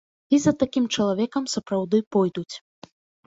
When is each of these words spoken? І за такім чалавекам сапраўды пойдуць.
І 0.35 0.37
за 0.45 0.53
такім 0.63 0.85
чалавекам 0.97 1.43
сапраўды 1.55 1.97
пойдуць. 2.15 2.49